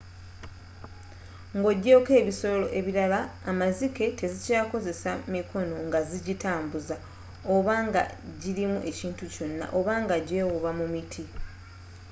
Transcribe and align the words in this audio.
nga 1.57 1.67
ogyeko 1.71 2.11
ebisolo 2.21 2.65
ebirala 2.79 3.19
amazike 3.51 4.05
tezikyakozesa 4.19 5.11
mikono 5.33 5.75
nga 5.87 5.99
zijitambuza 6.09 6.95
oba 7.55 7.75
nga 7.87 8.01
jirimu 8.41 8.79
ekintu 8.89 9.23
kyonna 9.33 9.65
oba 9.77 9.93
nga 10.03 10.15
jewuuba 10.27 10.71
mu 10.79 10.85
miti 10.93 11.23